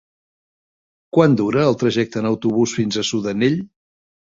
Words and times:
Quant 1.19 1.37
dura 1.43 1.67
el 1.67 1.79
trajecte 1.85 2.23
en 2.25 2.33
autobús 2.33 2.77
fins 2.83 2.97
a 3.05 3.09
Sudanell? 3.15 3.65